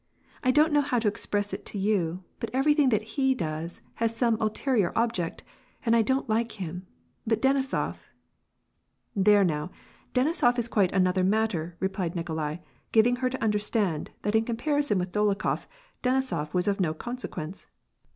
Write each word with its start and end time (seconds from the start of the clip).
I 0.43 0.49
don't 0.49 0.73
know 0.73 0.81
how 0.81 0.97
to 0.97 1.07
express 1.07 1.53
it 1.53 1.63
to 1.67 1.77
you, 1.77 2.17
but 2.39 2.49
everything 2.55 2.89
that 2.89 3.03
he 3.19 3.35
does 3.35 3.81
has 4.01 4.15
some 4.17 4.35
ulterior 4.41 4.91
object, 4.95 5.43
and 5.85 5.95
I 5.95 6.01
don't 6.01 6.27
like 6.27 6.53
him; 6.53 6.87
but 7.27 7.39
Denisof 7.39 8.05
"—"There 9.27 9.43
now, 9.43 9.69
Denisof 10.15 10.57
is 10.57 10.67
quite 10.67 10.91
another 10.91 11.23
matter," 11.23 11.77
replied 11.79 12.15
Ni 12.15 12.23
kolai, 12.23 12.63
giving 12.91 13.17
her 13.17 13.29
to 13.29 13.43
understand, 13.43 14.09
that 14.23 14.33
in 14.33 14.43
comparison 14.45 14.97
with 14.97 15.11
Dol 15.11 15.35
okhof; 15.35 15.67
Denisof 16.01 16.51
was 16.51 16.67
of 16.67 16.79
no 16.79 16.95
consequence. 16.95 17.67